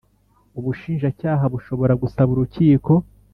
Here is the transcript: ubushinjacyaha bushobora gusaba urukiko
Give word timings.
ubushinjacyaha 0.59 1.45
bushobora 1.53 1.93
gusaba 2.01 2.29
urukiko 2.35 2.91